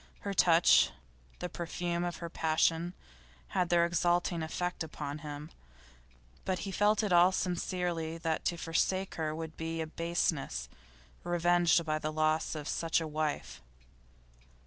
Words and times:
Her 0.21 0.33
touch, 0.33 0.89
the 1.37 1.47
perfume 1.47 2.03
of 2.03 2.15
her 2.15 2.29
passion, 2.31 2.95
had 3.49 3.69
their 3.69 3.85
exalting 3.85 4.41
effect 4.41 4.83
upon 4.83 5.19
him. 5.19 5.51
He 6.57 6.71
felt 6.71 7.03
in 7.03 7.13
all 7.13 7.31
sincerity 7.31 8.17
that 8.17 8.43
to 8.45 8.57
forsake 8.57 9.13
her 9.13 9.35
would 9.35 9.55
be 9.57 9.79
a 9.79 9.85
baseness, 9.85 10.67
revenged 11.23 11.85
by 11.85 11.99
the 11.99 12.11
loss 12.11 12.55
of 12.55 12.67
such 12.67 12.99
a 12.99 13.05
wife. 13.05 13.61